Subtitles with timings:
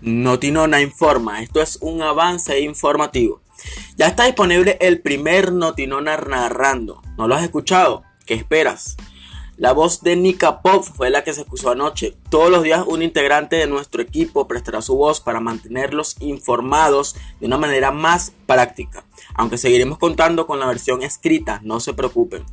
[0.00, 3.40] Notinona informa, esto es un avance informativo.
[3.96, 7.02] Ya está disponible el primer Notinona narrando.
[7.16, 8.04] ¿No lo has escuchado?
[8.24, 8.96] ¿Qué esperas?
[9.56, 12.16] La voz de Nika Pop fue la que se escuchó anoche.
[12.30, 17.46] Todos los días un integrante de nuestro equipo prestará su voz para mantenerlos informados de
[17.46, 19.04] una manera más práctica.
[19.34, 22.44] Aunque seguiremos contando con la versión escrita, no se preocupen.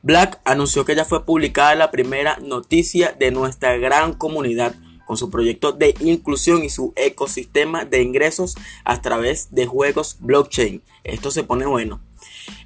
[0.00, 4.74] Black anunció que ya fue publicada la primera noticia de nuestra gran comunidad
[5.08, 10.82] con su proyecto de inclusión y su ecosistema de ingresos a través de juegos blockchain.
[11.02, 12.02] Esto se pone bueno.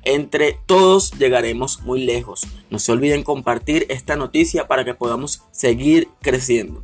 [0.02, 2.42] Entre todos llegaremos muy lejos.
[2.68, 6.82] No se olviden compartir esta noticia para que podamos seguir creciendo.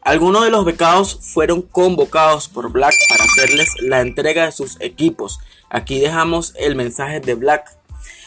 [0.00, 5.38] Algunos de los becados fueron convocados por Black para hacerles la entrega de sus equipos.
[5.70, 7.70] Aquí dejamos el mensaje de Black.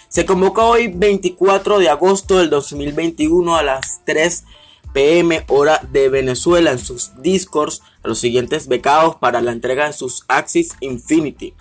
[0.08, 4.46] Se convoca hoy 24 de agosto del 2021 a las 3
[4.94, 10.26] pm hora de Venezuela en sus discords los siguientes becados para la entrega de sus
[10.28, 11.54] Axis Infinity.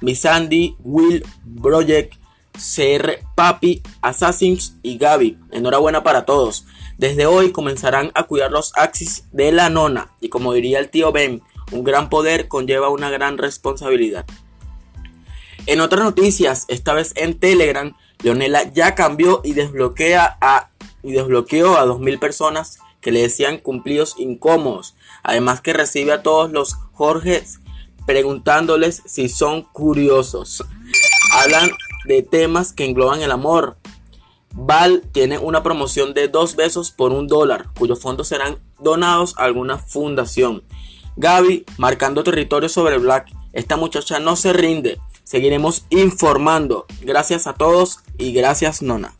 [0.00, 1.24] Misandi, Will,
[1.62, 2.14] Project,
[2.52, 5.38] CR Papi, Assassins y Gaby.
[5.50, 6.66] Enhorabuena para todos.
[6.98, 11.10] Desde hoy comenzarán a cuidar los Axis de la nona y como diría el tío
[11.10, 14.26] Ben, un gran poder conlleva una gran responsabilidad.
[15.66, 20.70] En otras noticias, esta vez en Telegram, Leonela ya cambió y desbloquea a
[21.04, 24.96] y desbloqueó a 2.000 personas que le decían cumplidos incómodos.
[25.22, 27.60] Además que recibe a todos los Jorges
[28.06, 30.64] preguntándoles si son curiosos.
[31.32, 31.70] Hablan
[32.06, 33.76] de temas que engloban el amor.
[34.52, 39.44] Val tiene una promoción de dos besos por un dólar, cuyos fondos serán donados a
[39.44, 40.62] alguna fundación.
[41.16, 43.30] Gaby marcando territorio sobre Black.
[43.52, 44.98] Esta muchacha no se rinde.
[45.24, 46.86] Seguiremos informando.
[47.00, 49.14] Gracias a todos y gracias Nona.